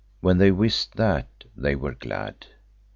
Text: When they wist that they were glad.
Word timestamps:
When 0.19 0.39
they 0.39 0.49
wist 0.49 0.95
that 0.95 1.43
they 1.55 1.75
were 1.75 1.93
glad. 1.93 2.47